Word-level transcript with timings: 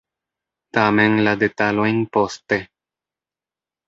Tamen, 0.77 1.17
la 1.27 1.33
detalojn 1.43 1.99
poste. 2.17 2.59